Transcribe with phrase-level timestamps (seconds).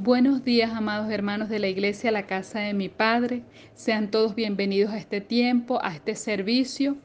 [0.00, 3.42] Buenos días, amados hermanos de la iglesia, la casa de mi Padre.
[3.74, 6.98] Sean todos bienvenidos a este tiempo, a este servicio,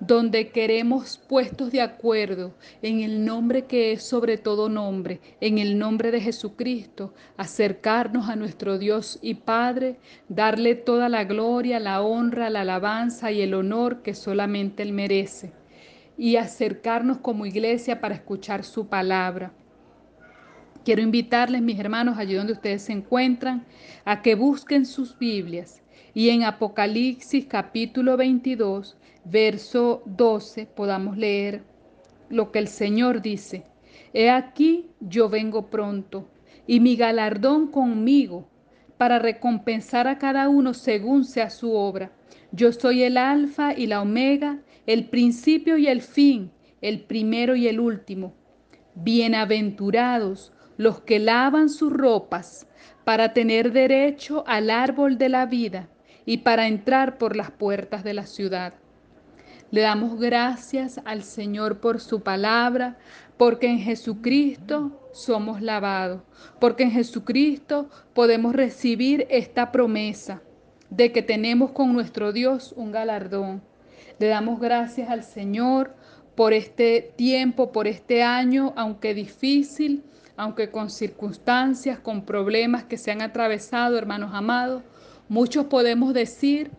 [0.00, 2.52] donde queremos puestos de acuerdo
[2.82, 8.34] en el nombre que es sobre todo nombre, en el nombre de Jesucristo, acercarnos a
[8.34, 14.02] nuestro Dios y Padre, darle toda la gloria, la honra, la alabanza y el honor
[14.02, 15.52] que solamente Él merece,
[16.18, 19.52] y acercarnos como iglesia para escuchar su palabra
[20.84, 23.64] Quiero invitarles, mis hermanos, allí donde ustedes se encuentran,
[24.04, 31.64] a que busquen sus Biblias y en Apocalipsis capítulo 22, verso 12, podamos leer
[32.28, 33.64] lo que el Señor dice.
[34.12, 36.28] He aquí yo vengo pronto
[36.66, 38.46] y mi galardón conmigo
[38.98, 42.12] para recompensar a cada uno según sea su obra.
[42.52, 46.50] Yo soy el alfa y la omega, el principio y el fin,
[46.82, 48.34] el primero y el último.
[48.94, 52.66] Bienaventurados los que lavan sus ropas
[53.04, 55.88] para tener derecho al árbol de la vida
[56.26, 58.74] y para entrar por las puertas de la ciudad.
[59.70, 62.96] Le damos gracias al Señor por su palabra,
[63.36, 66.22] porque en Jesucristo somos lavados,
[66.60, 70.42] porque en Jesucristo podemos recibir esta promesa
[70.90, 73.62] de que tenemos con nuestro Dios un galardón.
[74.18, 75.94] Le damos gracias al Señor
[76.36, 80.04] por este tiempo, por este año, aunque difícil,
[80.36, 84.82] aunque con circunstancias, con problemas que se han atravesado, hermanos amados,
[85.28, 86.70] muchos podemos decir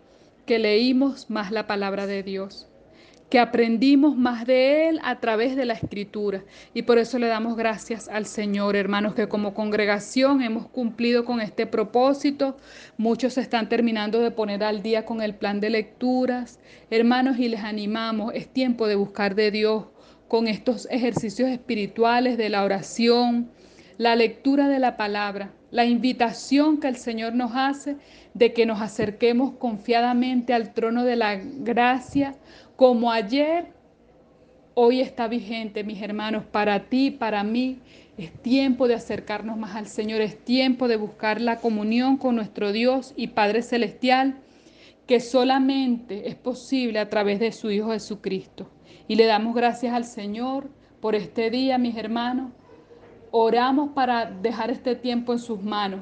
[0.46, 2.68] que leímos más la palabra de Dios,
[3.30, 6.44] que aprendimos más de Él a través de la escritura.
[6.74, 11.42] Y por eso le damos gracias al Señor, hermanos, que como congregación hemos cumplido con
[11.42, 12.58] este propósito.
[12.98, 16.60] Muchos están terminando de poner al día con el plan de lecturas.
[16.92, 19.86] Hermanos, y les animamos, es tiempo de buscar de Dios
[20.28, 23.52] con estos ejercicios espirituales de la oración,
[23.98, 27.98] la lectura de la palabra, la invitación que el Señor nos hace
[28.34, 32.36] de que nos acerquemos confiadamente al trono de la gracia,
[32.76, 33.68] como ayer,
[34.74, 37.80] hoy está vigente, mis hermanos, para ti, para mí.
[38.18, 42.72] Es tiempo de acercarnos más al Señor, es tiempo de buscar la comunión con nuestro
[42.72, 44.36] Dios y Padre Celestial,
[45.08, 48.70] que solamente es posible a través de su Hijo Jesucristo.
[49.08, 52.52] Y le damos gracias al Señor por este día, mis hermanos.
[53.32, 56.02] Oramos para dejar este tiempo en sus manos.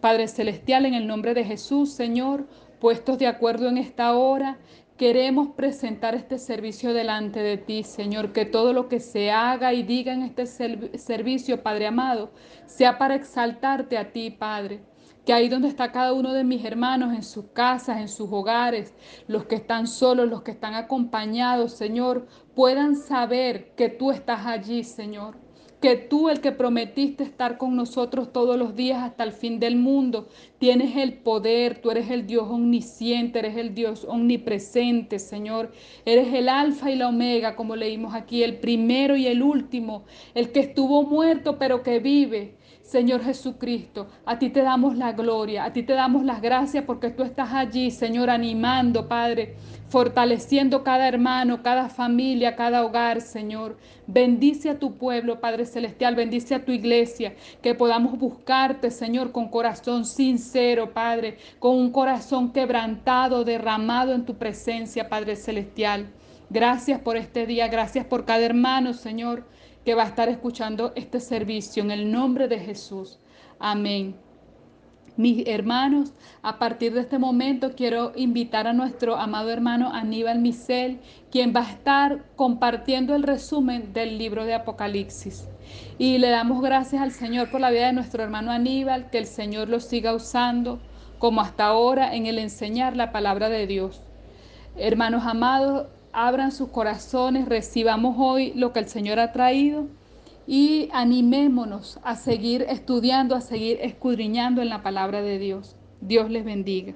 [0.00, 2.46] Padre Celestial, en el nombre de Jesús, Señor,
[2.78, 4.58] puestos de acuerdo en esta hora,
[4.98, 8.32] queremos presentar este servicio delante de ti, Señor.
[8.32, 12.30] Que todo lo que se haga y diga en este servicio, Padre amado,
[12.66, 14.82] sea para exaltarte a ti, Padre
[15.24, 18.94] que ahí donde está cada uno de mis hermanos, en sus casas, en sus hogares,
[19.26, 24.84] los que están solos, los que están acompañados, Señor, puedan saber que tú estás allí,
[24.84, 25.36] Señor.
[25.80, 29.76] Que tú, el que prometiste estar con nosotros todos los días hasta el fin del
[29.76, 35.72] mundo, tienes el poder, tú eres el Dios omnisciente, eres el Dios omnipresente, Señor.
[36.06, 40.04] Eres el alfa y la omega, como leímos aquí, el primero y el último,
[40.34, 45.64] el que estuvo muerto pero que vive Señor Jesucristo, a ti te damos la gloria,
[45.64, 49.56] a ti te damos las gracias porque tú estás allí, Señor, animando, Padre,
[49.88, 53.78] fortaleciendo cada hermano, cada familia, cada hogar, Señor.
[54.06, 59.48] Bendice a tu pueblo, Padre Celestial, bendice a tu iglesia, que podamos buscarte, Señor, con
[59.48, 66.12] corazón sincero, Padre, con un corazón quebrantado, derramado en tu presencia, Padre Celestial.
[66.50, 69.44] Gracias por este día, gracias por cada hermano, Señor
[69.84, 73.18] que va a estar escuchando este servicio en el nombre de Jesús.
[73.58, 74.16] Amén.
[75.16, 76.12] Mis hermanos,
[76.42, 80.98] a partir de este momento quiero invitar a nuestro amado hermano Aníbal Misel,
[81.30, 85.46] quien va a estar compartiendo el resumen del libro de Apocalipsis.
[85.98, 89.26] Y le damos gracias al Señor por la vida de nuestro hermano Aníbal, que el
[89.26, 90.80] Señor lo siga usando
[91.20, 94.02] como hasta ahora en el enseñar la palabra de Dios.
[94.76, 99.88] Hermanos amados, abran sus corazones, recibamos hoy lo que el Señor ha traído
[100.46, 105.76] y animémonos a seguir estudiando, a seguir escudriñando en la palabra de Dios.
[106.00, 106.94] Dios les bendiga.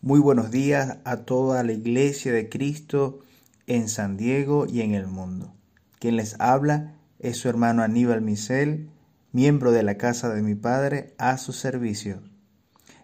[0.00, 3.20] Muy buenos días a toda la iglesia de Cristo
[3.66, 5.52] en San Diego y en el mundo.
[5.98, 8.88] Quien les habla es su hermano Aníbal Misel,
[9.32, 12.20] miembro de la casa de mi padre, a su servicio.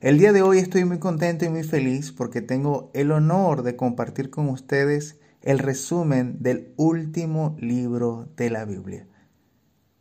[0.04, 3.74] El día de hoy estoy muy contento y muy feliz porque tengo el honor de
[3.74, 9.06] compartir con ustedes el resumen del último libro de la Biblia.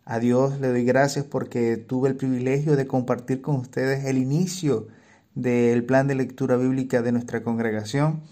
[0.04, 4.90] A Dios le doy gracias porque tuve el privilegio de compartir con ustedes el inicio
[5.36, 8.24] del plan de lectura bíblica de nuestra congregación.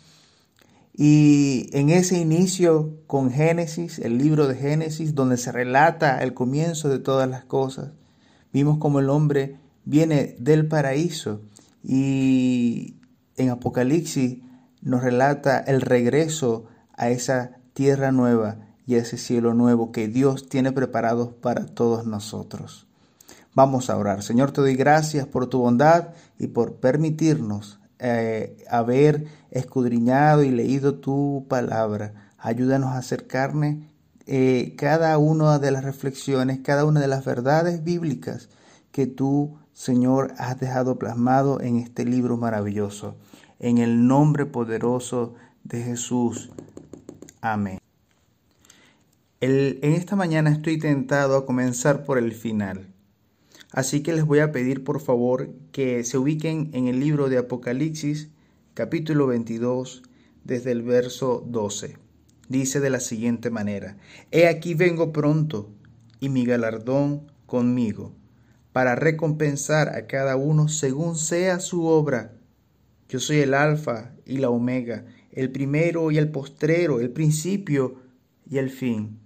[0.94, 6.90] Y en ese inicio con Génesis, el libro de Génesis, donde se relata el comienzo
[6.90, 7.92] de todas las cosas,
[8.54, 11.42] Vimos como el hombre viene del paraíso
[11.84, 12.96] y
[13.38, 14.40] en Apocalipsis
[14.82, 20.50] nos relata el regreso a esa tierra nueva y a ese cielo nuevo que Dios
[20.50, 22.88] tiene preparado para todos nosotros.
[23.54, 24.24] Vamos a orar.
[24.24, 30.96] Señor, te doy gracias por tu bondad y por permitirnos eh, haber escudriñado y leído
[30.96, 32.32] tu palabra.
[32.38, 33.76] Ayúdanos a acercarnos
[34.26, 38.50] eh, cada una de las reflexiones, cada una de las verdades bíblicas
[38.92, 43.16] que tú, Señor, has dejado plasmado en este libro maravilloso.
[43.58, 45.34] En el nombre poderoso
[45.64, 46.52] de Jesús.
[47.42, 47.80] Amén.
[49.40, 52.94] en esta mañana estoy tentado a comenzar por el final.
[53.72, 57.40] Así que les voy a pedir por favor que se ubiquen en el libro de
[57.40, 58.30] Apocalipsis,
[58.76, 60.04] capítulo 22,
[60.44, 61.98] desde el verso 12
[62.50, 63.98] dice de la siguiente manera,
[64.30, 65.72] He aquí vengo pronto,
[66.20, 68.12] y mi galardón conmigo,
[68.74, 72.34] para recompensar a cada uno según sea su obra.
[73.10, 78.02] Yo soy el alfa y la omega, el primero y el postrero, el principio
[78.50, 79.20] y el fin.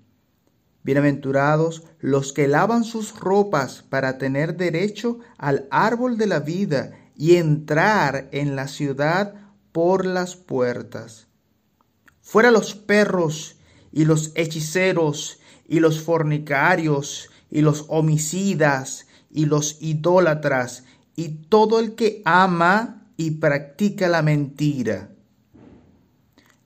[0.83, 7.36] Bienaventurados los que lavan sus ropas para tener derecho al árbol de la vida y
[7.36, 9.33] entrar en la ciudad
[9.71, 11.27] por las puertas.
[12.21, 13.57] Fuera los perros
[13.92, 19.05] y los hechiceros y los fornicarios y los homicidas
[19.36, 20.86] y los idólatras
[21.16, 25.10] y todo el que ama y practica la mentira.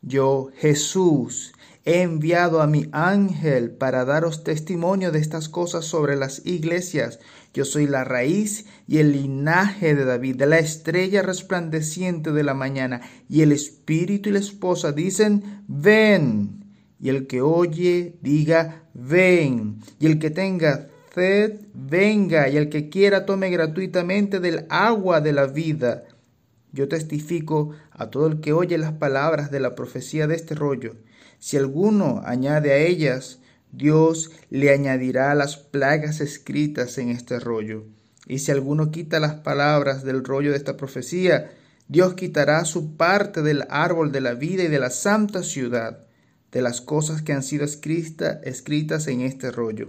[0.02, 6.46] Yo, Jesús, he enviado a mi ángel para daros testimonio de estas cosas sobre las
[6.46, 7.20] iglesias.
[7.54, 12.54] Yo soy la raíz y el linaje de David, de la estrella resplandeciente de la
[12.54, 13.02] mañana.
[13.28, 16.66] Y el espíritu y la esposa dicen, ven.
[17.02, 19.80] Y el que oye, diga, ven.
[20.00, 20.88] Y el que tenga
[21.74, 22.50] venga.
[22.50, 26.06] Y el que quiera, tome gratuitamente del agua de la vida.
[26.72, 30.96] Yo testifico a todo el que oye las palabras de la profecía de este rollo.
[31.40, 33.40] Si alguno añade a ellas,
[33.72, 37.86] Dios le añadirá las plagas escritas en este rollo.
[38.28, 41.52] Y si alguno quita las palabras del rollo de esta profecía,
[41.88, 46.06] Dios quitará su parte del árbol de la vida y de la santa ciudad,
[46.52, 49.88] de las cosas que han sido escritas en este rollo.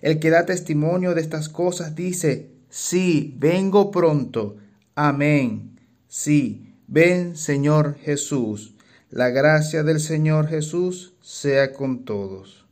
[0.00, 4.56] El que da testimonio de estas cosas dice, sí, vengo pronto.
[4.94, 5.80] Amén.
[6.06, 8.74] Sí, ven Señor Jesús.
[9.10, 12.66] La gracia del Señor Jesús sea con todos.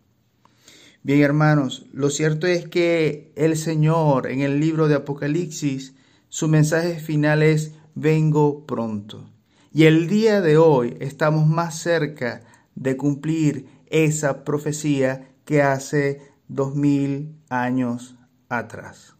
[1.02, 5.94] Bien hermanos, lo cierto es que el Señor en el libro de Apocalipsis,
[6.28, 9.30] su mensaje final es, vengo pronto.
[9.72, 12.42] Y el día de hoy estamos más cerca
[12.74, 18.16] de cumplir esa profecía que hace dos mil años
[18.48, 19.14] atrás.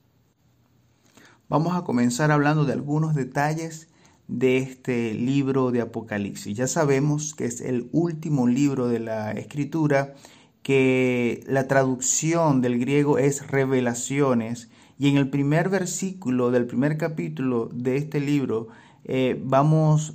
[1.49, 3.89] Vamos a comenzar hablando de algunos detalles
[4.29, 6.57] de este libro de Apocalipsis.
[6.57, 10.15] Ya sabemos que es el último libro de la escritura,
[10.63, 17.69] que la traducción del griego es revelaciones, y en el primer versículo del primer capítulo
[17.73, 18.69] de este libro
[19.05, 20.15] eh, vamos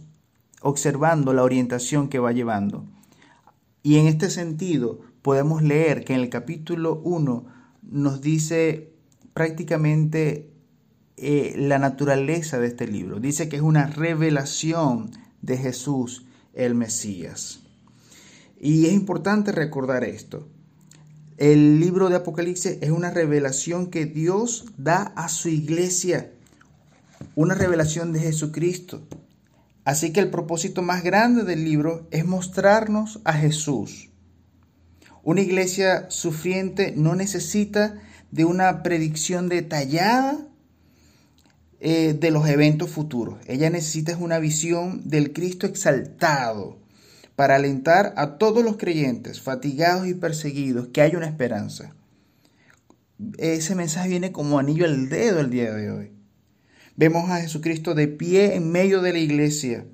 [0.61, 2.85] observando la orientación que va llevando.
[3.83, 7.45] Y en este sentido podemos leer que en el capítulo 1
[7.83, 8.93] nos dice
[9.33, 10.51] prácticamente
[11.17, 13.19] eh, la naturaleza de este libro.
[13.19, 17.61] Dice que es una revelación de Jesús el Mesías.
[18.59, 20.47] Y es importante recordar esto.
[21.37, 26.31] El libro de Apocalipsis es una revelación que Dios da a su iglesia,
[27.35, 29.01] una revelación de Jesucristo.
[29.83, 34.10] Así que el propósito más grande del libro es mostrarnos a Jesús.
[35.23, 37.95] Una iglesia sufriente no necesita
[38.31, 40.47] de una predicción detallada
[41.79, 43.39] eh, de los eventos futuros.
[43.47, 46.79] Ella necesita una visión del Cristo exaltado
[47.35, 51.95] para alentar a todos los creyentes, fatigados y perseguidos, que hay una esperanza.
[53.37, 56.11] Ese mensaje viene como anillo al dedo el día de hoy.
[56.95, 59.85] Vemos a Jesucristo de pie en medio de la iglesia.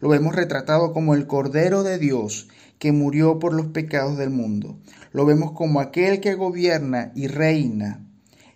[0.00, 2.48] Lo vemos retratado como el Cordero de Dios
[2.82, 4.76] que murió por los pecados del mundo.
[5.12, 8.04] Lo vemos como aquel que gobierna y reina.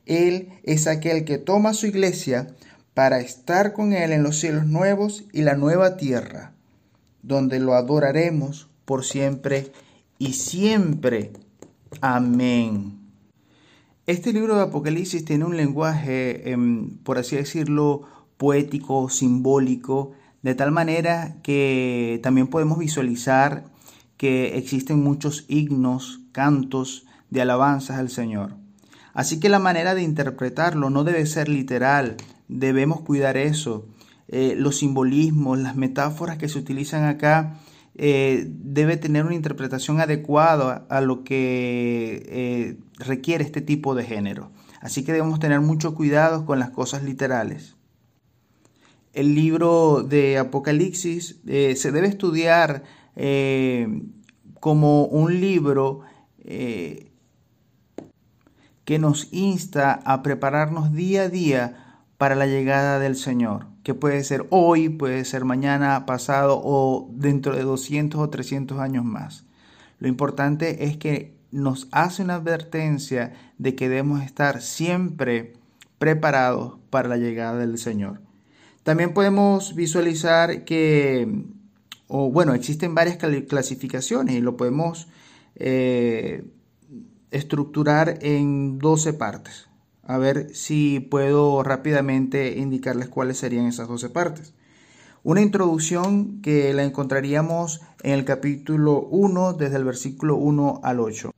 [0.04, 2.48] Él es aquel que toma su iglesia
[2.92, 6.54] para estar con Él en los cielos nuevos y la nueva tierra,
[7.22, 9.70] donde lo adoraremos por siempre
[10.18, 11.30] y siempre.
[12.00, 12.98] Amén.
[14.08, 18.02] Este libro de Apocalipsis tiene un lenguaje, em, por así decirlo,
[18.38, 23.75] poético, simbólico, de tal manera que también podemos visualizar
[24.16, 28.54] que existen muchos himnos, cantos de alabanzas al Señor.
[29.12, 32.16] Así que la manera de interpretarlo no debe ser literal,
[32.48, 33.86] debemos cuidar eso.
[34.28, 37.58] Eh, los simbolismos, las metáforas que se utilizan acá,
[37.94, 44.50] eh, debe tener una interpretación adecuada a lo que eh, requiere este tipo de género.
[44.80, 47.76] Así que debemos tener mucho cuidado con las cosas literales.
[49.14, 52.82] El libro de Apocalipsis se debe estudiar
[54.60, 56.02] como un libro
[58.84, 61.82] que nos insta a prepararnos día a día
[62.18, 67.54] para la llegada del Señor, que puede ser hoy, puede ser mañana, pasado o dentro
[67.56, 69.44] de 200 o 300 años más.
[69.98, 75.54] Lo importante es que nos hace una advertencia de que debemos estar siempre
[75.98, 78.20] preparados para la llegada del Señor.
[78.82, 81.44] También podemos visualizar que,
[82.08, 85.08] o bueno, existen varias clasificaciones y lo podemos
[85.56, 86.44] eh,
[87.30, 89.68] estructurar en 12 partes.
[90.02, 94.54] A ver si puedo rápidamente indicarles cuáles serían esas 12 partes.
[95.24, 101.32] Una introducción que la encontraríamos en el capítulo 1 desde el versículo 1 al 8.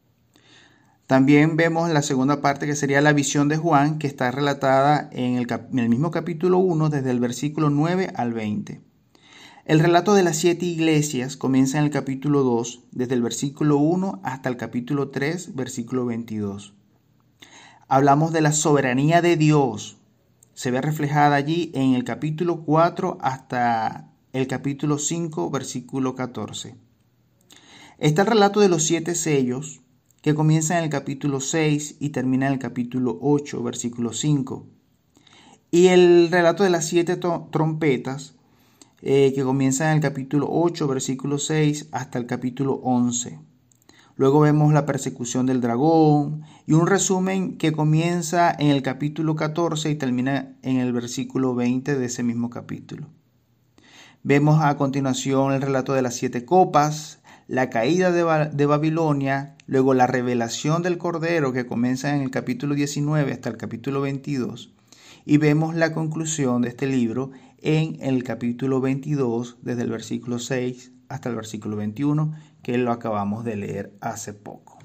[1.07, 5.37] También vemos la segunda parte que sería la visión de Juan que está relatada en
[5.37, 8.88] el, en el mismo capítulo 1 desde el versículo 9 al 20.
[9.69, 14.23] El relato de las siete iglesias comienza en el capítulo 2, desde el versículo 1
[14.25, 16.73] hasta el capítulo 3, versículo 22.
[17.87, 19.99] Hablamos de la soberanía de Dios.
[20.55, 26.75] Se ve reflejada allí en el capítulo 4 hasta el capítulo 5, versículo 14.
[27.99, 29.83] Está el relato de los siete sellos,
[30.23, 34.67] que comienza en el capítulo 6 y termina en el capítulo 8, versículo 5.
[35.71, 38.38] Y el relato de las siete trompetas,
[39.01, 43.39] eh, que comienza en el capítulo 8, versículo 6 hasta el capítulo 11.
[44.17, 49.91] Luego vemos la persecución del dragón y un resumen que comienza en el capítulo 14
[49.91, 53.07] y termina en el versículo 20 de ese mismo capítulo.
[54.25, 59.95] Vemos a continuación el relato de las siete copas, la caída de, de, Babilonia, luego
[59.95, 64.75] la revelación del Cordero que comienza en el capítulo 19 hasta el capítulo 22,
[65.25, 70.93] y vemos la conclusión de este libro en el capítulo 22, desde el versículo 6
[71.09, 74.79] hasta el versículo 21, que lo acabamos de leer hace poco.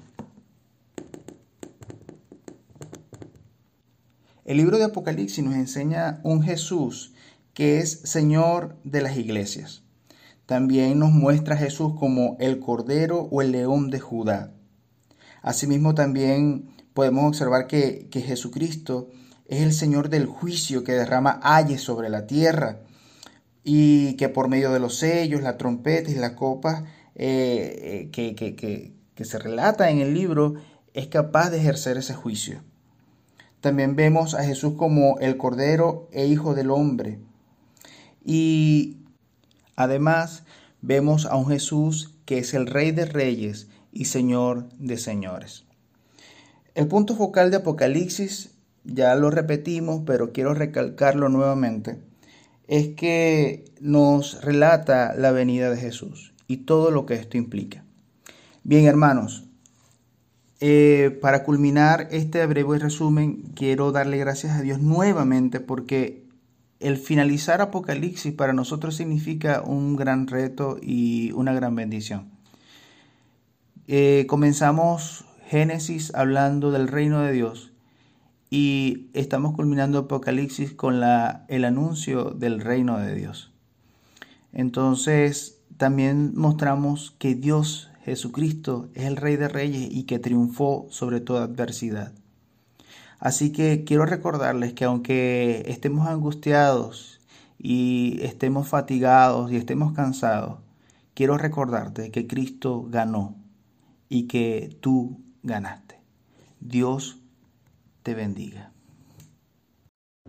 [4.44, 7.14] El libro de Apocalipsis nos enseña un Jesús
[7.54, 9.82] que es Señor de las iglesias.
[10.44, 14.52] También nos muestra a Jesús como el Cordero o el León de Judá.
[15.40, 19.08] Asimismo también podemos observar que, que Jesucristo
[19.46, 22.80] es el Señor del juicio que derrama ayes sobre la tierra
[23.62, 26.84] y que por medio de los sellos, la trompeta y la copa
[27.14, 30.54] eh, que, que se relata en el libro
[30.92, 32.62] es capaz de ejercer ese juicio.
[33.60, 37.18] También vemos a Jesús como el Cordero e Hijo del Hombre.
[38.22, 38.98] Y
[39.74, 40.44] además
[40.82, 45.64] vemos a un Jesús que es el Rey de Reyes y Señor de Señores.
[46.74, 48.53] El punto focal de Apocalipsis
[48.84, 51.98] ya lo repetimos, pero quiero recalcarlo nuevamente,
[52.68, 57.84] es que nos relata la venida de Jesús y todo lo que esto implica.
[58.62, 59.44] Bien, hermanos,
[60.60, 66.24] eh, para culminar este breve resumen, quiero darle gracias a Dios nuevamente porque
[66.80, 72.30] el finalizar Apocalipsis para nosotros significa un gran reto y una gran bendición.
[73.86, 77.73] Eh, comenzamos Génesis hablando del reino de Dios
[78.50, 83.52] y estamos culminando Apocalipsis con la, el anuncio del reino de Dios.
[84.52, 91.20] Entonces, también mostramos que Dios, Jesucristo, es el Rey de Reyes y que triunfó sobre
[91.20, 92.12] toda adversidad.
[93.18, 97.20] Así que quiero recordarles que aunque estemos angustiados
[97.58, 100.58] y estemos fatigados y estemos cansados,
[101.14, 103.36] quiero recordarte que Cristo ganó
[104.08, 105.98] y que tú ganaste.
[106.60, 107.23] Dios
[108.04, 108.70] te bendiga.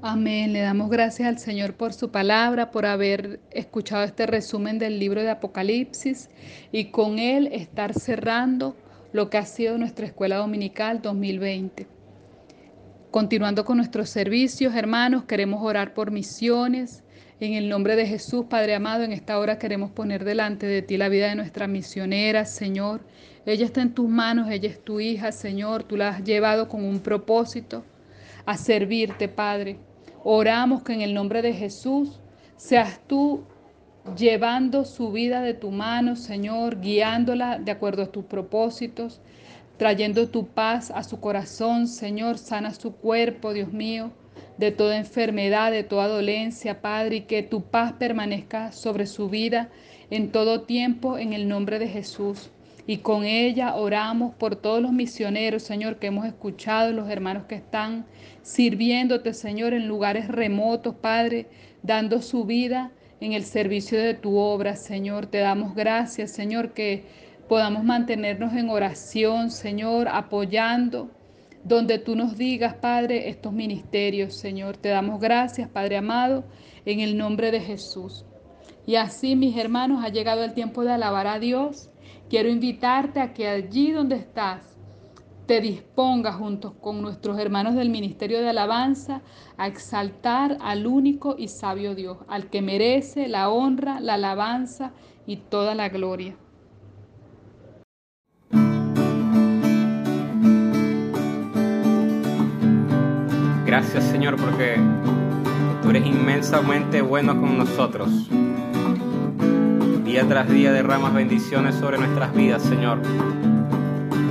[0.01, 0.53] Amén.
[0.53, 5.21] Le damos gracias al Señor por su palabra, por haber escuchado este resumen del libro
[5.21, 6.29] de Apocalipsis
[6.71, 8.75] y con él estar cerrando
[9.13, 11.87] lo que ha sido nuestra escuela dominical 2020.
[13.11, 17.03] Continuando con nuestros servicios, hermanos, queremos orar por misiones.
[17.41, 20.95] En el nombre de Jesús, Padre amado, en esta hora queremos poner delante de ti
[20.95, 23.01] la vida de nuestra misionera, Señor.
[23.45, 25.83] Ella está en tus manos, ella es tu hija, Señor.
[25.83, 27.83] Tú la has llevado con un propósito
[28.45, 29.77] a servirte, Padre.
[30.23, 32.21] Oramos que en el nombre de Jesús
[32.55, 33.43] seas tú
[34.17, 39.19] llevando su vida de tu mano, Señor, guiándola de acuerdo a tus propósitos.
[39.77, 44.11] trayendo tu paz a su corazón, Señor, sana su cuerpo, Dios mío,
[44.57, 49.69] de toda enfermedad, de toda dolencia, Padre, y que tu paz permanezca sobre su vida
[50.09, 52.51] en todo tiempo, en el nombre de Jesús.
[52.87, 57.55] Y con ella oramos por todos los misioneros, Señor, que hemos escuchado, los hermanos que
[57.55, 58.05] están
[58.43, 61.47] sirviéndote, Señor, en lugares remotos, Padre,
[61.81, 65.25] dando su vida en el servicio de tu obra, Señor.
[65.25, 67.03] Te damos gracias, Señor, que
[67.49, 71.09] podamos mantenernos en oración, Señor, apoyando
[71.65, 74.77] donde tú nos digas, Padre, estos ministerios, Señor.
[74.77, 76.45] Te damos gracias, Padre amado,
[76.85, 78.23] en el nombre de Jesús.
[78.85, 81.89] Y así, mis hermanos, ha llegado el tiempo de alabar a Dios.
[82.29, 84.77] Quiero invitarte a que allí donde estás,
[85.47, 89.21] te dispongas junto con nuestros hermanos del Ministerio de Alabanza
[89.57, 94.93] a exaltar al único y sabio Dios, al que merece la honra, la alabanza
[95.25, 96.35] y toda la gloria.
[103.77, 104.77] Gracias Señor porque
[105.83, 108.07] tú eres inmensamente bueno con nosotros.
[110.05, 112.99] Día tras día derramas bendiciones sobre nuestras vidas, Señor.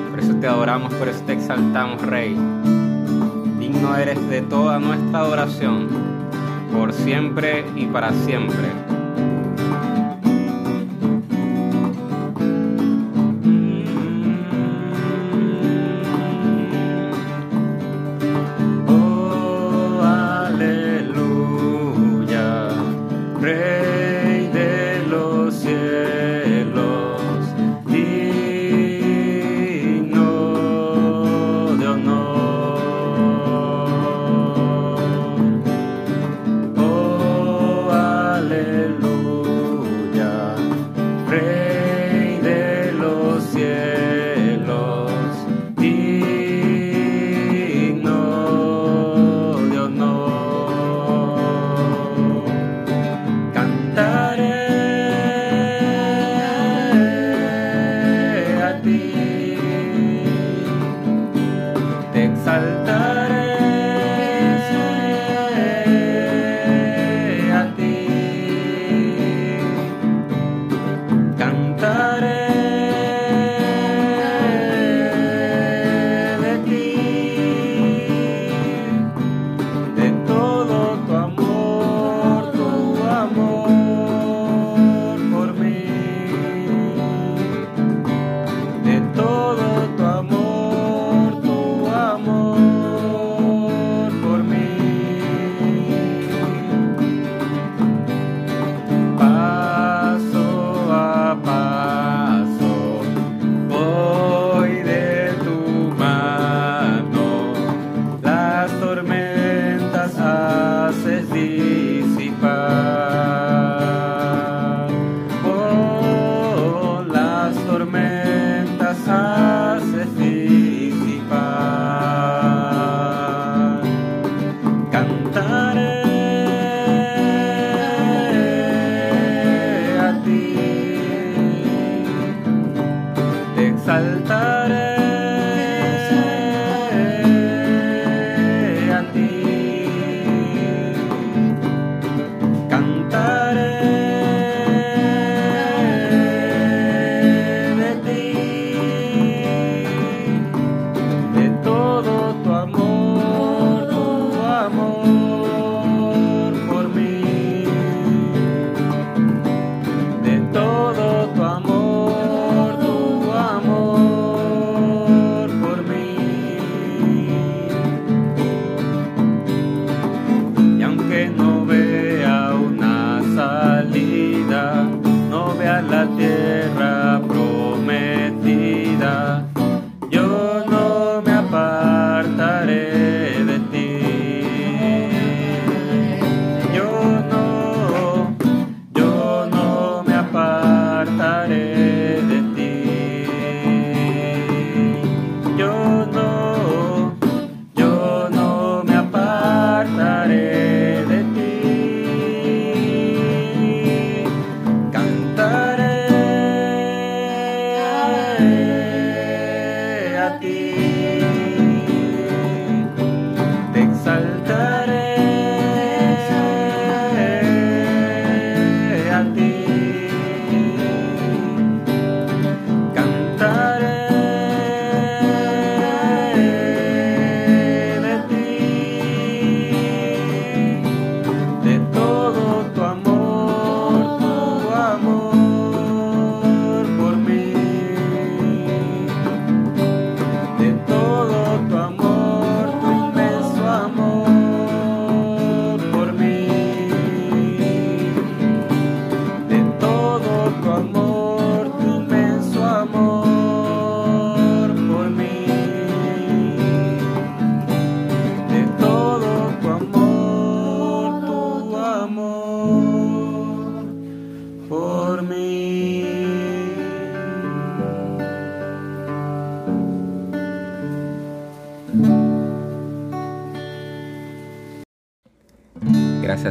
[0.08, 2.34] Por eso te adoramos, por eso te exaltamos, Rey.
[3.60, 5.88] Digno eres de toda nuestra adoración,
[6.72, 8.93] por siempre y para siempre.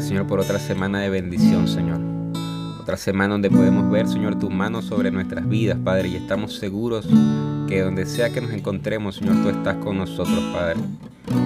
[0.02, 2.00] Señor, por otra semana de bendición, Señor.
[2.82, 6.10] Otra semana donde podemos ver, Señor, tu mano sobre nuestras vidas, Padre.
[6.10, 7.08] Y estamos seguros
[7.68, 10.80] que donde sea que nos encontremos, Señor, tú estás con nosotros, Padre.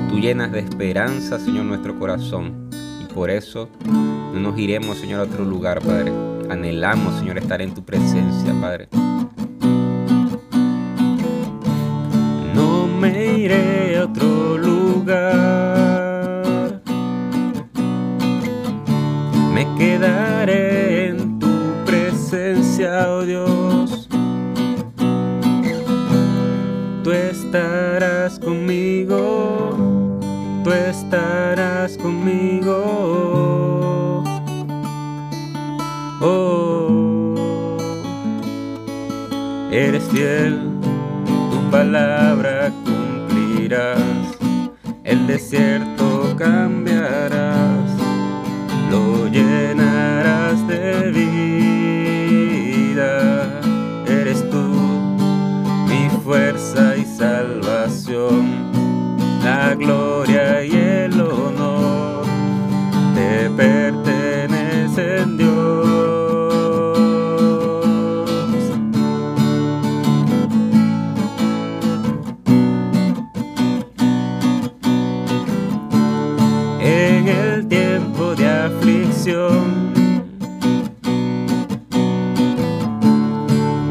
[0.10, 2.70] Tú llenas de esperanza, Señor, nuestro corazón.
[3.04, 6.12] Y por eso no nos iremos, Señor, a otro lugar, Padre.
[6.50, 8.88] Anhelamos, Señor, estar en tu presencia, Padre.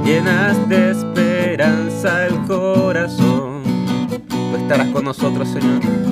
[0.03, 3.63] Llenas de esperanza el corazón.
[4.29, 6.06] Tú estarás con nosotros, Señor.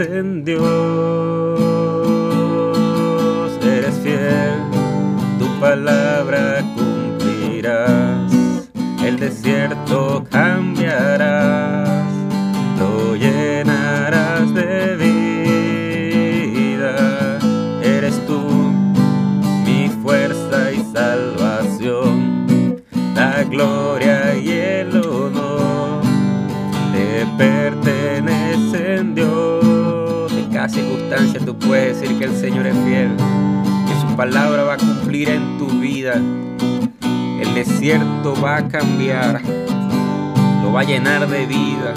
[0.00, 0.29] in
[34.20, 36.20] palabra va a cumplir en tu vida.
[37.40, 39.40] El desierto va a cambiar,
[40.62, 41.94] lo va a llenar de vida.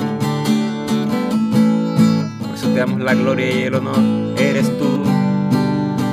[2.40, 4.00] Por eso te damos la gloria y el honor.
[4.40, 5.04] Eres tú,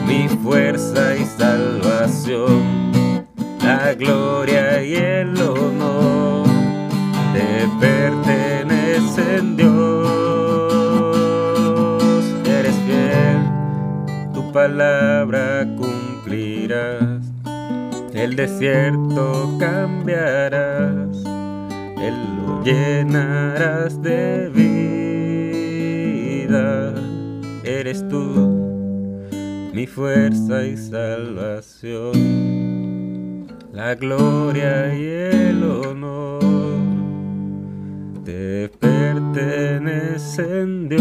[0.08, 2.80] mi fuerza y salvación.
[3.62, 6.48] La gloria y el honor
[7.34, 9.70] te pertenecen Dios.
[12.48, 13.44] Eres fiel,
[14.34, 15.69] tu palabra
[16.70, 24.48] el desierto cambiarás, Él lo llenarás de
[26.48, 26.94] vida.
[27.64, 29.26] Eres tú,
[29.74, 32.12] mi fuerza y salvación.
[33.72, 36.38] La gloria y el honor
[38.24, 40.08] te pertenecen
[40.88, 41.00] Dios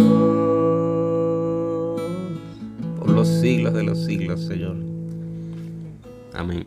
[2.98, 4.89] por los siglos de los siglos, Señor.
[6.40, 6.66] Amén.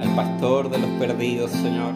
[0.00, 1.94] al pastor de los perdidos, Señor.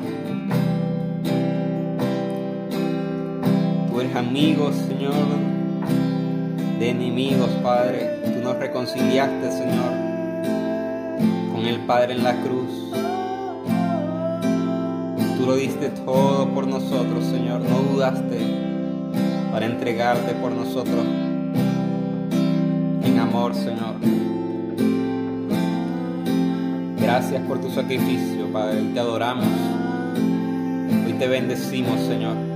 [3.90, 5.14] Tú eres amigo, Señor,
[6.78, 8.20] de enemigos, Padre.
[8.22, 9.92] Tú nos reconciliaste, Señor,
[11.52, 13.09] con el Padre en la cruz.
[15.40, 17.62] Tú lo diste todo por nosotros, Señor.
[17.62, 18.38] No dudaste
[19.50, 21.06] para entregarte por nosotros
[23.02, 23.94] en amor, Señor.
[27.00, 28.82] Gracias por tu sacrificio, Padre.
[28.92, 29.46] Te adoramos.
[31.06, 32.49] Hoy te bendecimos, Señor.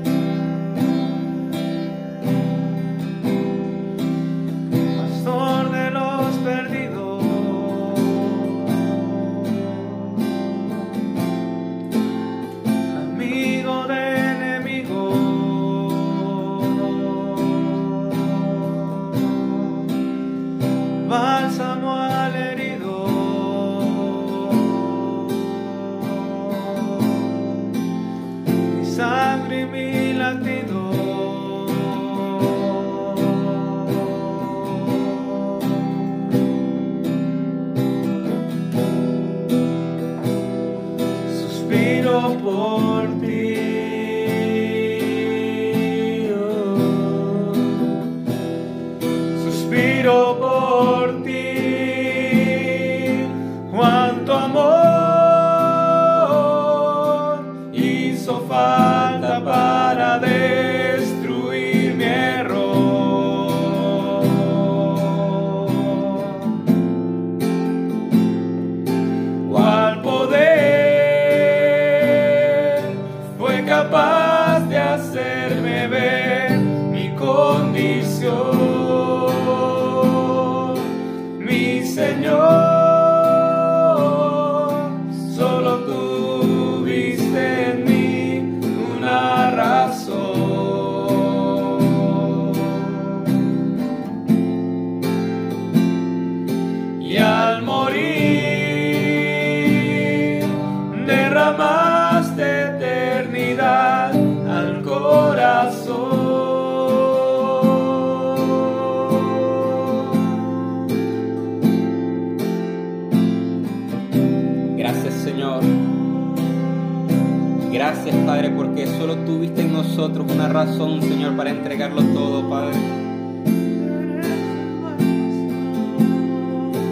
[119.96, 122.74] Nosotros una razón, Señor, para entregarlo todo, Padre.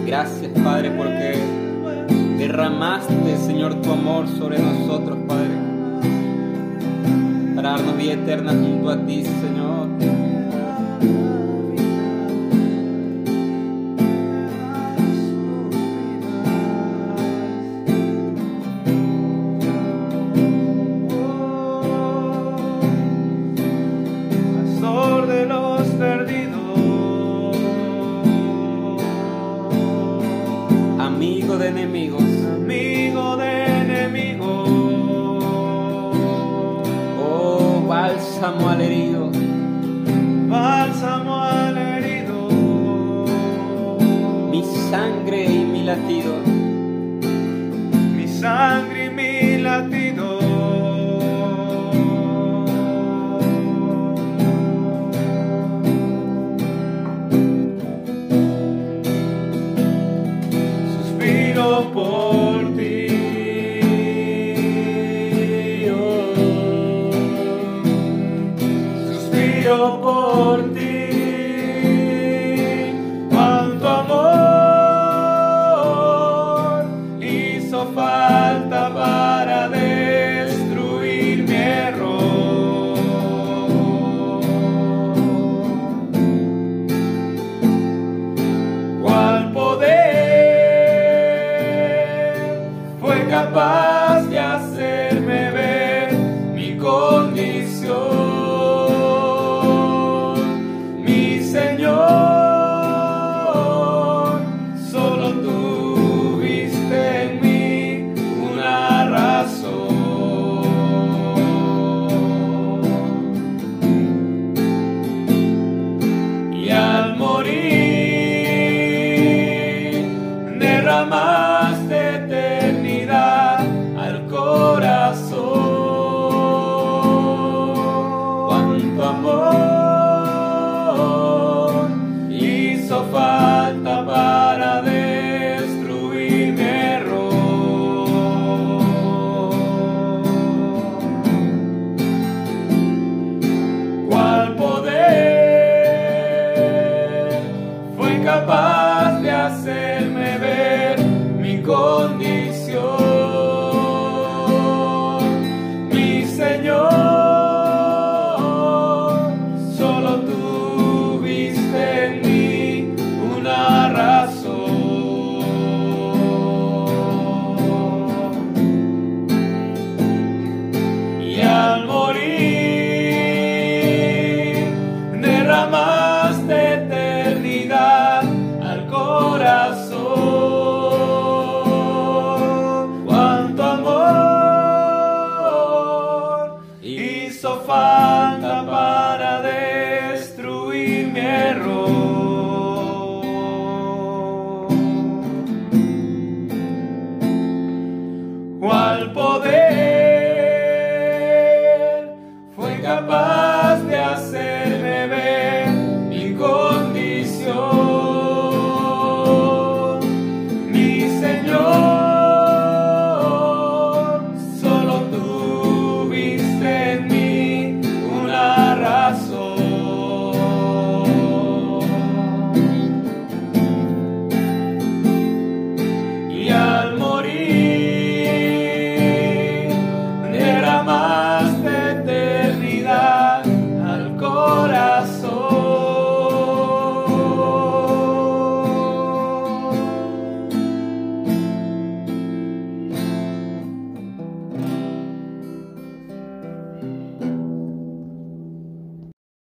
[0.05, 1.33] Gracias, Padre, porque
[2.37, 5.51] derramaste, Señor, tu amor sobre nosotros, Padre.
[7.55, 9.72] Para darnos vida eterna junto a ti, Señor.
[38.43, 39.31] Bálsamo al herido.
[40.49, 42.49] Bálsamo al herido.
[44.51, 46.33] Mi sangre y mi latido.
[48.17, 49.02] Mi sangre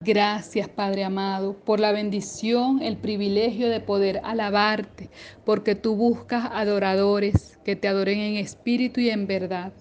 [0.07, 5.11] Gracias, Padre amado, por la bendición, el privilegio de poder alabarte,
[5.45, 9.73] porque tú buscas adoradores que te adoren en espíritu y en verdad.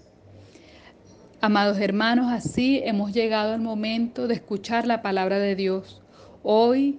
[1.41, 6.01] Amados hermanos, así hemos llegado al momento de escuchar la palabra de Dios.
[6.41, 6.97] Hoy,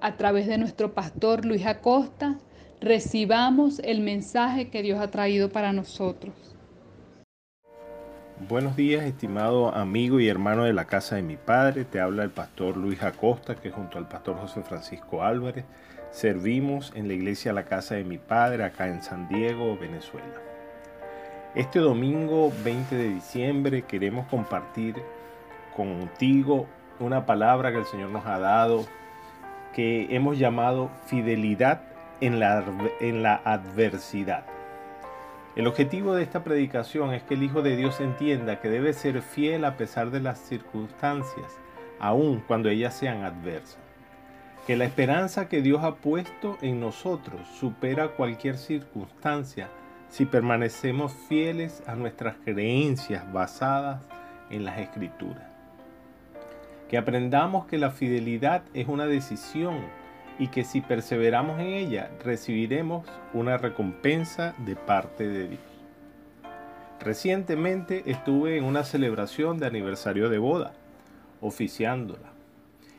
[0.00, 2.40] a través de nuestro pastor Luis Acosta,
[2.80, 6.34] recibamos el mensaje que Dios ha traído para nosotros.
[8.46, 11.84] Buenos días, estimado amigo y hermano de la casa de mi padre.
[11.84, 15.64] Te habla el pastor Luis Acosta, que junto al pastor José Francisco Álvarez
[16.12, 20.40] servimos en la iglesia La Casa de mi Padre, acá en San Diego, Venezuela.
[21.56, 24.94] Este domingo 20 de diciembre queremos compartir
[25.76, 26.68] contigo
[27.00, 28.86] una palabra que el Señor nos ha dado,
[29.74, 31.82] que hemos llamado fidelidad
[32.20, 32.64] en la,
[33.00, 34.44] en la adversidad.
[35.58, 39.20] El objetivo de esta predicación es que el Hijo de Dios entienda que debe ser
[39.22, 41.58] fiel a pesar de las circunstancias,
[41.98, 43.80] aun cuando ellas sean adversas.
[44.68, 49.68] Que la esperanza que Dios ha puesto en nosotros supera cualquier circunstancia
[50.08, 54.00] si permanecemos fieles a nuestras creencias basadas
[54.50, 55.42] en las escrituras.
[56.88, 59.80] Que aprendamos que la fidelidad es una decisión
[60.38, 65.60] y que si perseveramos en ella recibiremos una recompensa de parte de Dios.
[67.00, 70.72] Recientemente estuve en una celebración de aniversario de boda,
[71.40, 72.32] oficiándola,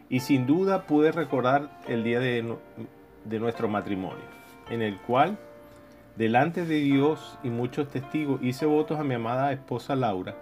[0.10, 2.56] y sin duda pude recordar el día de,
[3.26, 4.24] de nuestro matrimonio,
[4.70, 5.38] en el cual,
[6.16, 10.36] delante de Dios y muchos testigos, hice votos a mi amada esposa Laura,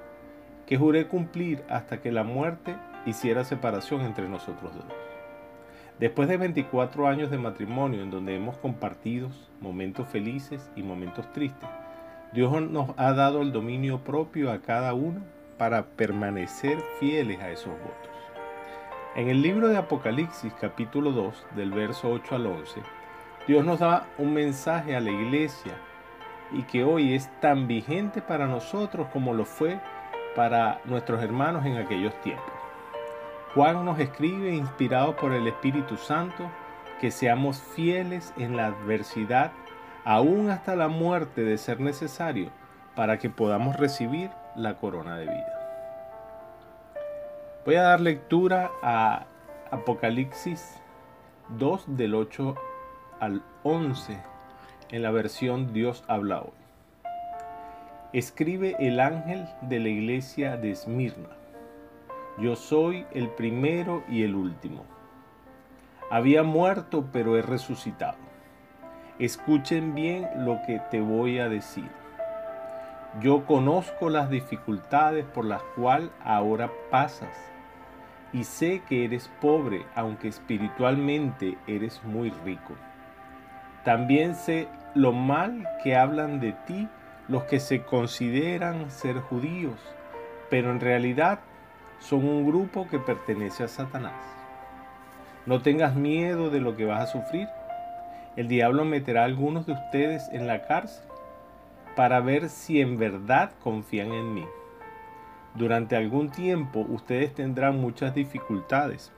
[0.65, 2.75] que juré cumplir hasta que la muerte
[3.05, 5.06] hiciera separación entre nosotros dos.
[5.99, 9.29] Después de 24 años de matrimonio en donde hemos compartido
[9.59, 11.67] momentos felices y momentos tristes,
[12.33, 15.21] Dios nos ha dado el dominio propio a cada uno
[15.57, 18.11] para permanecer fieles a esos votos.
[19.15, 22.81] En el libro de Apocalipsis capítulo 2 del verso 8 al 11,
[23.47, 25.73] Dios nos da un mensaje a la iglesia
[26.51, 29.79] y que hoy es tan vigente para nosotros como lo fue
[30.35, 32.56] para nuestros hermanos en aquellos tiempos.
[33.53, 36.49] Juan nos escribe, inspirado por el Espíritu Santo,
[36.99, 39.51] que seamos fieles en la adversidad,
[40.03, 42.49] aún hasta la muerte de ser necesario,
[42.95, 45.57] para que podamos recibir la corona de vida.
[47.65, 49.25] Voy a dar lectura a
[49.71, 50.81] Apocalipsis
[51.49, 52.55] 2 del 8
[53.19, 54.17] al 11
[54.89, 56.51] en la versión Dios habla hoy.
[58.13, 61.36] Escribe el ángel de la iglesia de Esmirna.
[62.39, 64.85] Yo soy el primero y el último.
[66.11, 68.17] Había muerto, pero he resucitado.
[69.17, 71.89] Escuchen bien lo que te voy a decir.
[73.19, 77.35] Yo conozco las dificultades por las cuales ahora pasas
[78.31, 82.75] y sé que eres pobre, aunque espiritualmente eres muy rico.
[83.83, 86.87] También sé lo mal que hablan de ti
[87.27, 89.79] los que se consideran ser judíos,
[90.49, 91.39] pero en realidad
[91.99, 94.13] son un grupo que pertenece a Satanás.
[95.45, 97.47] No tengas miedo de lo que vas a sufrir.
[98.35, 101.05] El diablo meterá a algunos de ustedes en la cárcel
[101.95, 104.45] para ver si en verdad confían en mí.
[105.55, 109.11] Durante algún tiempo ustedes tendrán muchas dificultades,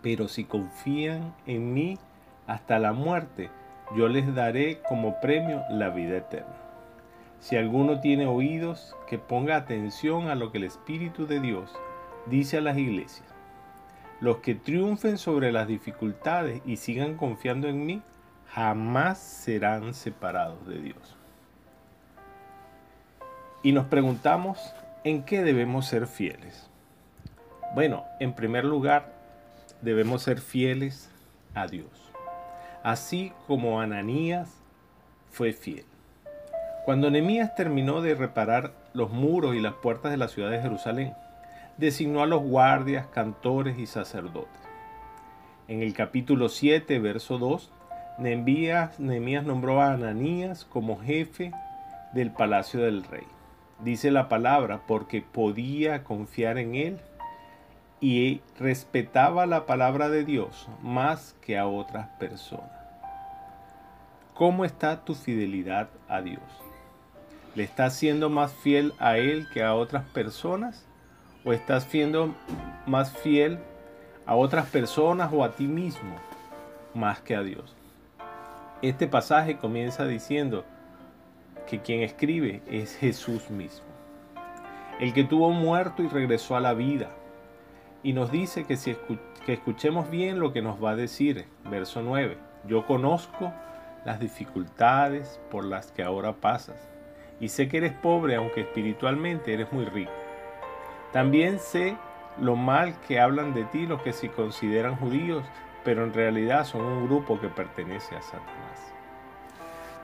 [0.00, 1.98] pero si confían en mí
[2.46, 3.50] hasta la muerte,
[3.96, 6.59] yo les daré como premio la vida eterna.
[7.40, 11.74] Si alguno tiene oídos, que ponga atención a lo que el Espíritu de Dios
[12.26, 13.26] dice a las iglesias.
[14.20, 18.02] Los que triunfen sobre las dificultades y sigan confiando en mí,
[18.48, 21.16] jamás serán separados de Dios.
[23.62, 24.74] Y nos preguntamos,
[25.04, 26.68] ¿en qué debemos ser fieles?
[27.74, 29.14] Bueno, en primer lugar,
[29.80, 31.10] debemos ser fieles
[31.54, 32.12] a Dios,
[32.82, 34.50] así como Ananías
[35.30, 35.89] fue fiel.
[36.84, 41.14] Cuando Nehemías terminó de reparar los muros y las puertas de la ciudad de Jerusalén,
[41.76, 44.60] designó a los guardias, cantores y sacerdotes.
[45.68, 47.70] En el capítulo 7, verso 2,
[48.18, 48.98] Nehemías,
[49.44, 51.52] nombró a Ananías como jefe
[52.12, 53.26] del palacio del rey.
[53.78, 57.00] Dice la palabra porque podía confiar en él
[58.00, 62.70] y respetaba la palabra de Dios más que a otras personas.
[64.34, 66.69] ¿Cómo está tu fidelidad a Dios?
[67.56, 70.86] ¿Le estás siendo más fiel a Él que a otras personas?
[71.44, 72.32] ¿O estás siendo
[72.86, 73.58] más fiel
[74.24, 76.14] a otras personas o a ti mismo
[76.94, 77.74] más que a Dios?
[78.82, 80.64] Este pasaje comienza diciendo
[81.66, 83.86] que quien escribe es Jesús mismo,
[85.00, 87.10] el que tuvo muerto y regresó a la vida.
[88.04, 88.96] Y nos dice que, si
[89.48, 92.38] escuchemos bien lo que nos va a decir, verso 9,
[92.68, 93.52] yo conozco
[94.04, 96.89] las dificultades por las que ahora pasas
[97.40, 100.12] y sé que eres pobre aunque espiritualmente eres muy rico.
[101.12, 101.96] También sé
[102.38, 105.44] lo mal que hablan de ti los que se consideran judíos,
[105.82, 108.94] pero en realidad son un grupo que pertenece a Satanás.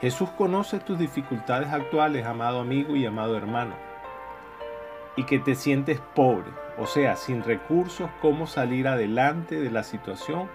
[0.00, 3.74] Jesús conoce tus dificultades actuales, amado amigo y amado hermano,
[5.16, 10.48] y que te sientes pobre, o sea, sin recursos, cómo salir adelante de la situación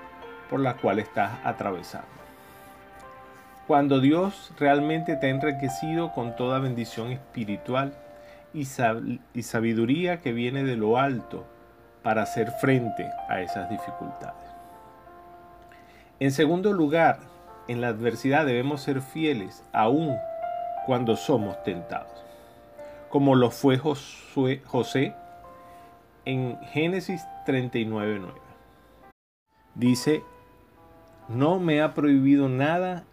[0.50, 2.21] por la cual estás atravesando
[3.68, 7.94] cuando Dios realmente te ha enriquecido con toda bendición espiritual
[8.54, 11.46] y, sabiduría que viene de lo alto
[12.04, 14.50] para hacer frente a esas dificultades.
[16.20, 17.20] En segundo lugar,
[17.68, 20.18] en la adversidad debemos ser fieles aún
[20.86, 22.26] cuando somos tentados,
[23.10, 25.16] como lo fue José
[26.26, 28.32] en Génesis 39.9.
[29.76, 30.24] Dice,
[31.30, 33.06] no me ha prohibido nada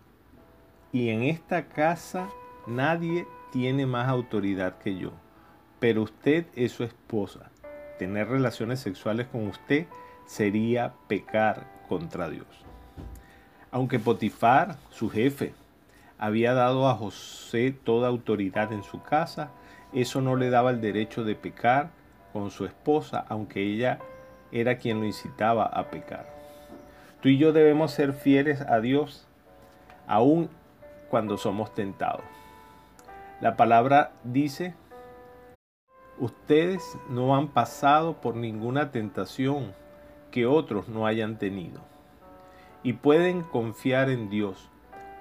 [0.93, 2.29] y en esta casa
[2.67, 5.13] nadie tiene más autoridad que yo,
[5.81, 7.51] pero usted es su esposa.
[7.99, 9.87] Tener relaciones sexuales con usted
[10.27, 12.47] sería pecar contra Dios.
[13.71, 15.53] Aunque Potifar, su jefe,
[16.19, 19.51] había dado a José toda autoridad en su casa,
[19.93, 21.91] eso no le daba el derecho de pecar
[22.33, 23.99] con su esposa, aunque ella
[24.53, 26.29] era quien lo incitaba a pecar.
[27.21, 29.27] Tú y yo debemos ser fieles a Dios,
[30.07, 30.51] aún
[31.09, 32.25] cuando somos tentados.
[33.41, 34.75] La palabra dice,
[36.19, 39.73] ustedes no han pasado por ninguna tentación
[40.31, 41.81] que otros no hayan tenido.
[42.83, 44.71] Y pueden confiar en Dios,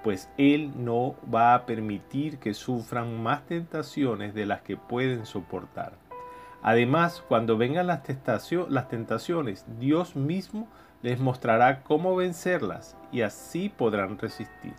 [0.02, 5.92] pues Él no va a permitir que sufran más tentaciones de las que pueden soportar.
[6.62, 10.68] Además, cuando vengan las, tentaciones, Dios mismo
[11.02, 14.74] les mostrará cómo vencerlas y así podrán resistir.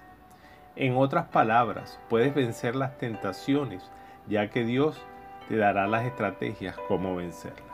[0.80, 3.92] En otras palabras, puedes vencer las tentaciones,
[4.30, 4.98] ya que Dios
[5.50, 7.66] te dará las estrategias cómo vencerlas.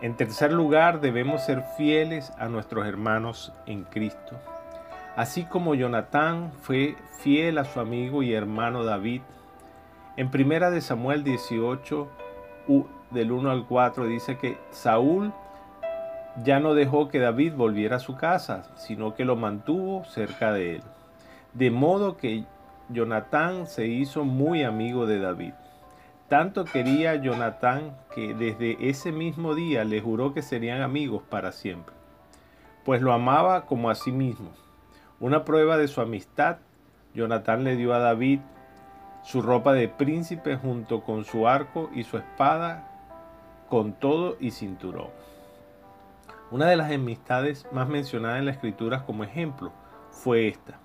[0.00, 4.38] En tercer lugar, debemos ser fieles a nuestros hermanos en Cristo.
[5.16, 9.22] Así como Jonatán fue fiel a su amigo y hermano David.
[10.16, 12.08] En primera de Samuel 18,
[13.10, 15.32] del 1 al 4, dice que Saúl
[16.44, 20.76] ya no dejó que David volviera a su casa, sino que lo mantuvo cerca de
[20.76, 20.82] él.
[21.56, 22.44] De modo que
[22.90, 25.54] Jonatán se hizo muy amigo de David.
[26.28, 31.94] Tanto quería Jonatán que desde ese mismo día le juró que serían amigos para siempre,
[32.84, 34.50] pues lo amaba como a sí mismo.
[35.18, 36.58] Una prueba de su amistad,
[37.14, 38.40] Jonatán le dio a David
[39.22, 42.86] su ropa de príncipe junto con su arco y su espada,
[43.70, 45.08] con todo y cinturón.
[46.50, 49.72] Una de las amistades más mencionadas en las escrituras como ejemplo
[50.10, 50.80] fue esta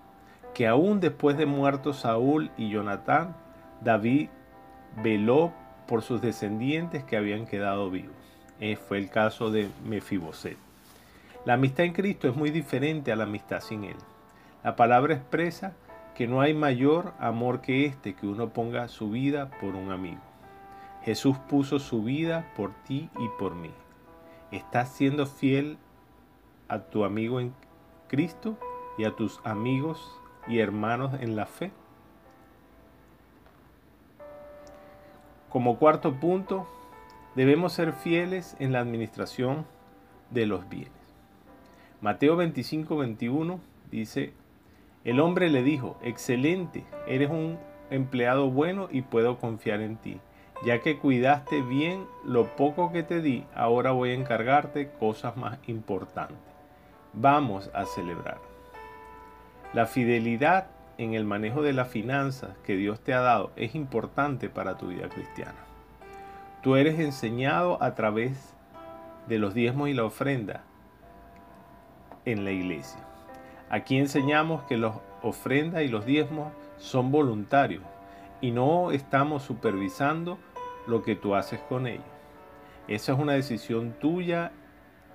[0.54, 3.36] que aún después de muertos Saúl y Jonatán,
[3.82, 4.30] David
[5.02, 5.54] veló
[5.88, 8.16] por sus descendientes que habían quedado vivos.
[8.60, 10.58] Eh, fue el caso de Mefiboset.
[11.46, 13.96] La amistad en Cristo es muy diferente a la amistad sin Él.
[14.64, 15.74] La palabra expresa
[16.16, 20.22] que no hay mayor amor que este, que uno ponga su vida por un amigo.
[21.04, 23.72] Jesús puso su vida por ti y por mí.
[24.52, 25.78] ¿Estás siendo fiel
[26.68, 27.54] a tu amigo en
[28.08, 28.58] Cristo
[28.98, 31.72] y a tus amigos y hermanos en la fe?
[35.50, 36.68] Como cuarto punto,
[37.36, 39.66] debemos ser fieles en la administración
[40.30, 40.92] de los bienes.
[42.00, 43.60] Mateo 25, 21
[43.92, 44.34] dice,
[45.04, 50.20] el hombre le dijo, excelente, eres un empleado bueno y puedo confiar en ti.
[50.66, 55.60] Ya que cuidaste bien lo poco que te di, ahora voy a encargarte cosas más
[55.68, 56.38] importantes.
[57.14, 58.51] Vamos a celebrar.
[59.74, 60.68] La fidelidad
[60.98, 64.88] en el manejo de las finanzas que Dios te ha dado es importante para tu
[64.88, 65.56] vida cristiana.
[66.62, 68.54] Tú eres enseñado a través
[69.28, 70.64] de los diezmos y la ofrenda
[72.26, 73.00] en la iglesia.
[73.70, 77.84] Aquí enseñamos que las ofrendas y los diezmos son voluntarios
[78.42, 80.38] y no estamos supervisando
[80.86, 82.04] lo que tú haces con ellos.
[82.90, 84.52] Esa es una decisión tuya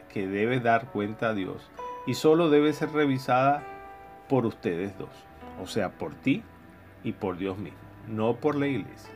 [0.08, 1.70] que debes dar cuenta a Dios
[2.06, 3.62] y solo debe ser revisada
[4.28, 5.10] por ustedes dos,
[5.62, 6.42] o sea, por ti
[7.04, 9.12] y por Dios mismo, no por la iglesia.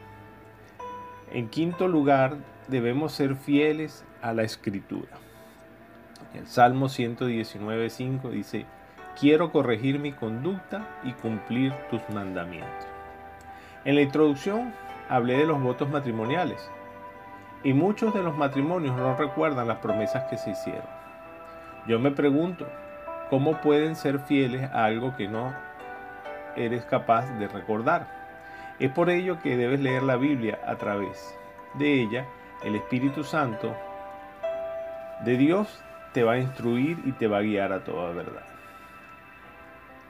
[1.32, 2.36] En quinto lugar,
[2.68, 5.10] debemos ser fieles a la escritura.
[6.34, 8.66] El Salmo 119.5 dice,
[9.18, 12.86] quiero corregir mi conducta y cumplir tus mandamientos.
[13.84, 14.72] En la introducción
[15.08, 16.70] hablé de los votos matrimoniales
[17.64, 20.88] y muchos de los matrimonios no recuerdan las promesas que se hicieron.
[21.86, 22.66] Yo me pregunto,
[23.30, 25.54] ¿cómo pueden ser fieles a algo que no
[26.56, 28.08] eres capaz de recordar?
[28.80, 31.34] Es por ello que debes leer la Biblia a través
[31.74, 32.26] de ella.
[32.64, 33.74] El Espíritu Santo
[35.24, 38.42] de Dios te va a instruir y te va a guiar a toda verdad.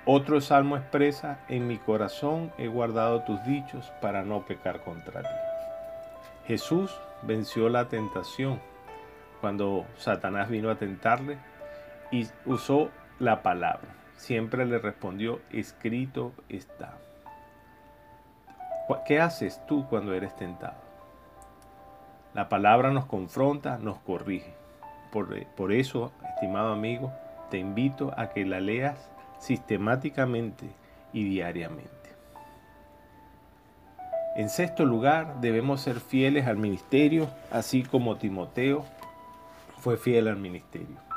[0.06, 5.28] Otro salmo expresa, en mi corazón he guardado tus dichos para no pecar contra ti.
[6.46, 6.90] Jesús
[7.22, 8.60] venció la tentación
[9.40, 11.36] cuando Satanás vino a tentarle
[12.10, 12.90] y usó
[13.20, 13.88] la palabra.
[14.16, 16.94] Siempre le respondió, escrito está.
[19.06, 20.80] ¿Qué haces tú cuando eres tentado?
[22.34, 24.54] La palabra nos confronta, nos corrige.
[25.12, 27.12] Por, por eso, estimado amigo,
[27.50, 30.66] te invito a que la leas sistemáticamente
[31.12, 31.90] y diariamente.
[34.36, 38.84] En sexto lugar, debemos ser fieles al ministerio, así como Timoteo
[39.78, 41.09] fue fiel al ministerio.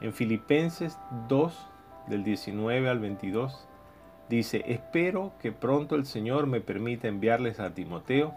[0.00, 1.68] En Filipenses 2,
[2.08, 3.66] del 19 al 22,
[4.28, 8.34] dice, espero que pronto el Señor me permita enviarles a Timoteo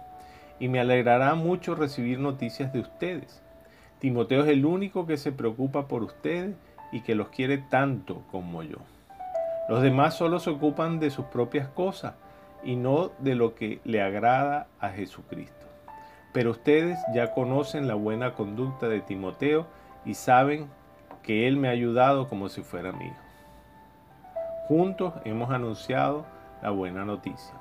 [0.60, 3.42] y me alegrará mucho recibir noticias de ustedes.
[4.00, 6.56] Timoteo es el único que se preocupa por ustedes
[6.92, 8.78] y que los quiere tanto como yo.
[9.68, 12.14] Los demás solo se ocupan de sus propias cosas
[12.64, 15.66] y no de lo que le agrada a Jesucristo.
[16.32, 19.68] Pero ustedes ya conocen la buena conducta de Timoteo
[20.06, 20.68] y saben
[21.28, 23.16] que él me ha ayudado como si fuera hijo.
[24.70, 26.26] Juntos hemos anunciado
[26.64, 27.54] la buena noticia.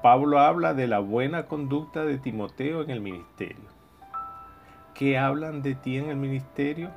[0.00, 3.64] Pablo habla de la buena conducta de Timoteo en el ministerio.
[4.94, 6.90] ¿Qué hablan de ti en el ministerio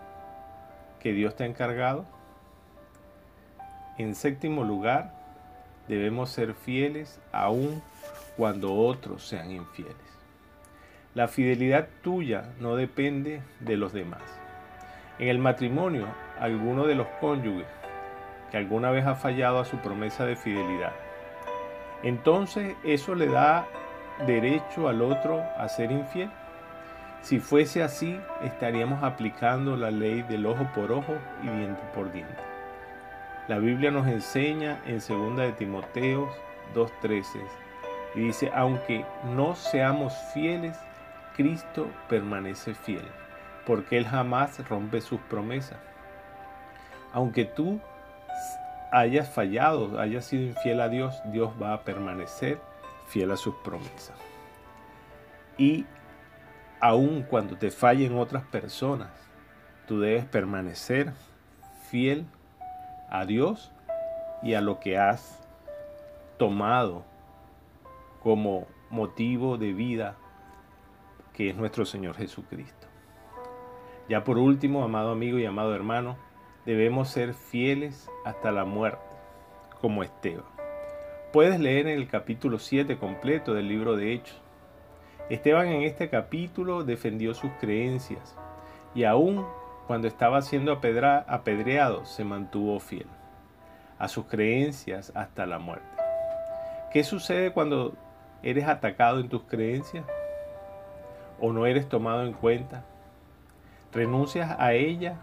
[0.99, 2.05] que Dios te ha encargado?
[3.97, 5.15] En séptimo lugar,
[5.88, 7.82] debemos ser fieles aun
[8.38, 9.95] cuando otros sean infieles.
[11.15, 14.40] La fidelidad tuya no depende de los demás.
[15.20, 16.07] En el matrimonio,
[16.39, 17.68] alguno de los cónyuges
[18.49, 20.91] que alguna vez ha fallado a su promesa de fidelidad,
[22.03, 23.66] entonces eso le da
[24.26, 26.30] derecho al otro a ser infiel.
[27.22, 32.41] Si fuese así, estaríamos aplicando la ley del ojo por ojo y diente por diente.
[33.47, 36.30] La Biblia nos enseña en 2 de Timoteo
[36.74, 37.26] 2.13
[38.16, 39.05] y dice, aunque
[39.36, 40.78] no seamos fieles,
[41.36, 43.05] Cristo permanece fiel,
[43.66, 45.80] porque Él jamás rompe sus promesas.
[47.14, 47.80] Aunque tú
[48.91, 52.59] hayas fallado, hayas sido infiel a Dios, Dios va a permanecer
[53.07, 54.18] fiel a sus promesas.
[55.57, 55.86] Y
[56.80, 59.09] aun cuando te fallen otras personas,
[59.88, 61.14] tú debes permanecer
[61.89, 62.26] fiel
[63.09, 63.72] a Dios
[64.41, 65.39] y a lo que has
[66.38, 67.05] tomado
[68.24, 70.16] como motivo de vida
[71.34, 72.88] que es nuestro Señor Jesucristo.
[74.12, 76.18] Ya por último, amado amigo y amado hermano,
[76.66, 78.99] debemos ser fieles hasta la muerte,
[79.80, 80.43] como Esteban.
[81.32, 84.38] Puedes leer en el capítulo 7 completo del libro de Hechos.
[85.30, 88.36] Esteban en este capítulo defendió sus creencias
[88.93, 89.45] y aún
[89.88, 93.07] cuando estaba siendo apedreado, se mantuvo fiel.
[93.97, 95.88] a sus creencias hasta la muerte.
[96.91, 97.93] ¿Qué sucede cuando
[98.43, 100.03] eres atacado en tus creencias
[101.39, 102.84] o no eres tomado en cuenta?
[103.93, 105.17] ¿Renuncias a ella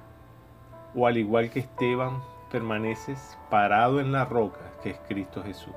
[0.95, 5.75] o al igual que Esteban permaneces parado en la roca que es Cristo Jesús?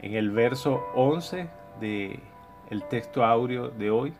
[0.00, 1.48] En el verso 11
[1.80, 2.20] del
[2.70, 4.14] el texto áureo de hoy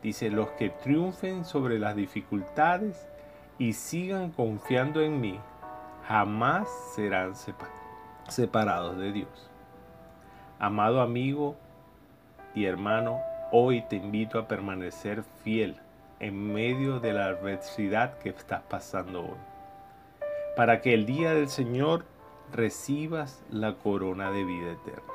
[0.00, 3.08] dice, los que triunfen sobre las dificultades
[3.58, 5.40] y sigan confiando en mí,
[6.06, 7.32] jamás serán
[8.28, 9.50] separados de Dios.
[10.60, 11.56] Amado amigo
[12.54, 13.18] y hermano,
[13.56, 15.76] hoy te invito a permanecer fiel
[16.18, 19.38] en medio de la adversidad que estás pasando hoy,
[20.56, 22.04] para que el día del Señor
[22.50, 25.12] recibas la corona de vida eterna.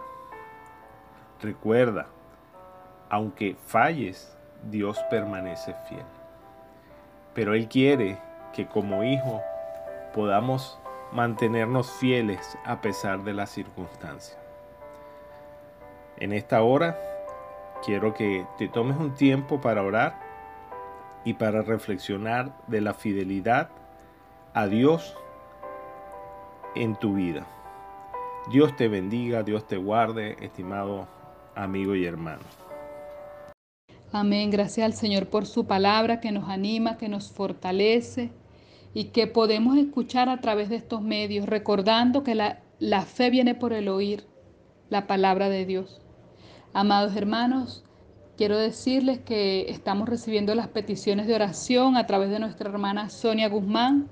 [1.41, 2.07] Recuerda,
[3.09, 4.33] aunque falles,
[4.71, 6.05] Dios permanece fiel.
[7.33, 8.19] Pero Él quiere
[8.53, 9.41] que como hijo
[10.13, 10.79] podamos
[11.11, 14.39] mantenernos fieles a pesar de las circunstancias.
[16.15, 16.97] En esta hora
[17.85, 20.19] quiero que te tomes un tiempo para orar
[21.25, 23.69] y para reflexionar de la fidelidad
[24.53, 25.15] a Dios
[26.75, 27.45] en tu vida.
[28.51, 31.07] Dios te bendiga, Dios te guarde, estimado
[31.55, 32.43] amigo y hermano.
[34.11, 34.49] Amén.
[34.49, 38.31] Gracias al Señor por su palabra que nos anima, que nos fortalece
[38.93, 43.53] y que podemos escuchar a través de estos medios, recordando que la, la fe viene
[43.53, 44.25] por el oír
[44.89, 46.01] la palabra de Dios.
[46.71, 47.83] Amados hermanos,
[48.37, 53.49] quiero decirles que estamos recibiendo las peticiones de oración a través de nuestra hermana Sonia
[53.49, 54.07] Guzmán.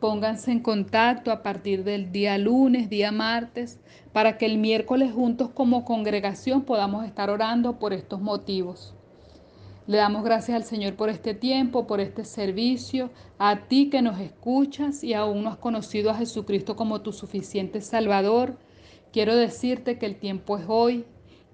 [0.00, 3.80] Pónganse en contacto a partir del día lunes, día martes,
[4.14, 8.94] para que el miércoles juntos como congregación podamos estar orando por estos motivos.
[9.86, 14.18] Le damos gracias al Señor por este tiempo, por este servicio, a ti que nos
[14.20, 18.56] escuchas y aún no has conocido a Jesucristo como tu suficiente Salvador.
[19.12, 21.04] Quiero decirte que el tiempo es hoy,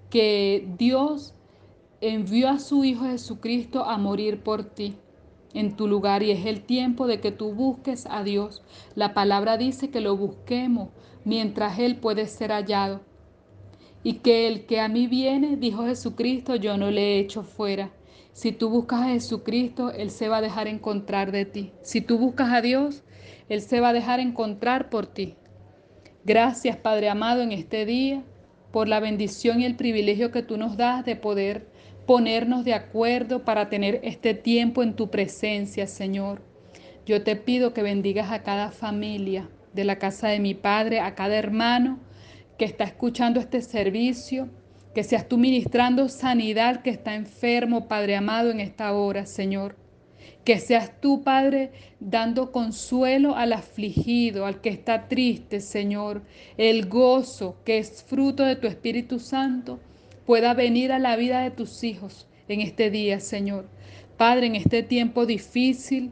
[0.09, 1.33] que Dios
[2.01, 4.95] envió a su Hijo Jesucristo a morir por ti
[5.53, 8.61] en tu lugar y es el tiempo de que tú busques a Dios.
[8.95, 10.89] La palabra dice que lo busquemos
[11.25, 13.01] mientras Él puede ser hallado.
[14.03, 17.91] Y que el que a mí viene, dijo Jesucristo, yo no le he hecho fuera.
[18.31, 21.71] Si tú buscas a Jesucristo, Él se va a dejar encontrar de ti.
[21.81, 23.03] Si tú buscas a Dios,
[23.49, 25.35] Él se va a dejar encontrar por ti.
[26.23, 28.23] Gracias, Padre amado, en este día,
[28.71, 31.67] por la bendición y el privilegio que tú nos das de poder
[32.05, 36.41] ponernos de acuerdo para tener este tiempo en tu presencia, Señor.
[37.05, 41.15] Yo te pido que bendigas a cada familia de la casa de mi Padre, a
[41.15, 41.99] cada hermano
[42.57, 44.49] que está escuchando este servicio
[44.95, 49.75] que seas tú ministrando sanidad que está enfermo, Padre amado, en esta hora, Señor.
[50.43, 56.21] Que seas tú, Padre, dando consuelo al afligido, al que está triste, Señor.
[56.57, 59.79] El gozo que es fruto de tu Espíritu Santo
[60.25, 63.67] pueda venir a la vida de tus hijos en este día, Señor.
[64.17, 66.11] Padre, en este tiempo difícil,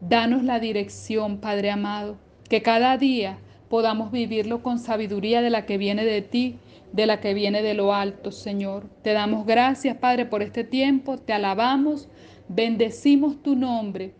[0.00, 2.18] danos la dirección, Padre amado.
[2.48, 3.38] Que cada día
[3.68, 6.58] podamos vivirlo con sabiduría de la que viene de ti
[6.94, 8.88] de la que viene de lo alto, Señor.
[9.02, 12.08] Te damos gracias, Padre, por este tiempo, te alabamos,
[12.48, 14.14] bendecimos tu nombre,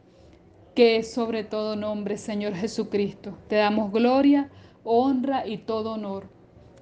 [0.74, 3.38] que es sobre todo nombre, Señor Jesucristo.
[3.48, 4.50] Te damos gloria,
[4.82, 6.28] honra y todo honor.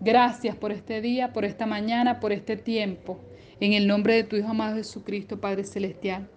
[0.01, 3.20] Gracias por este día, por esta mañana, por este tiempo.
[3.61, 6.28] En el nombre de tu Hijo amado Jesucristo, Padre Celestial,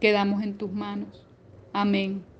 [0.00, 1.26] quedamos en tus manos.
[1.72, 2.31] Amén.